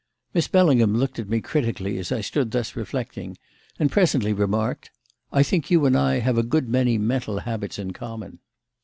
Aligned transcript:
Miss 0.33 0.47
Bellingham 0.47 0.95
looked 0.95 1.19
at 1.19 1.29
me 1.29 1.41
critically 1.41 1.99
as 1.99 2.11
I 2.11 2.21
stood 2.21 2.49
thus 2.49 2.75
reflecting, 2.75 3.37
and 3.77 3.91
presently 3.91 4.33
remarked, 4.33 4.89
"I 5.31 5.43
think 5.43 5.69
you 5.69 5.85
and 5.85 5.95
I 5.95 6.21
have 6.21 6.39
a 6.39 6.43
good 6.43 6.67
many 6.67 6.97
mental 6.97 7.37
habits 7.41 7.77
in 7.77 7.93
common." 7.93 8.39